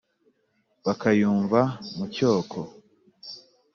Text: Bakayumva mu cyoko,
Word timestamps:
Bakayumva 0.85 1.59
mu 1.95 2.05
cyoko, 2.15 2.59